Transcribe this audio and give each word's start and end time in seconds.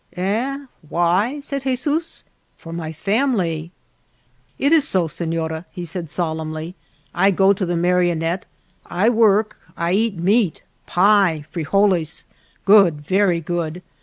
"Eh, 0.13 0.65
why?" 0.89 1.39
said 1.41 1.61
Jesus, 1.61 2.23
"for 2.57 2.73
my 2.73 2.91
fam'ly."" 2.91 3.69
It 4.57 4.71
is 4.71 4.87
so, 4.87 5.07
seiiora," 5.07 5.65
he 5.69 5.85
said 5.85 6.09
solemnly," 6.09 6.73
I 7.13 7.29
go 7.29 7.53
to 7.53 7.67
the 7.67 7.75
Marionette, 7.75 8.47
I 8.87 9.09
work, 9.09 9.57
I 9.77 9.91
eat 9.91 10.17
meat— 10.17 10.63
pie— 10.97 11.45
frijoles— 11.53 12.23
good, 12.65 13.01
ver' 13.01 13.39
good. 13.41 13.83